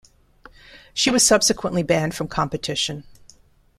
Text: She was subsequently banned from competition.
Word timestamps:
She 0.95 1.11
was 1.11 1.21
subsequently 1.23 1.83
banned 1.83 2.15
from 2.15 2.27
competition. 2.27 3.03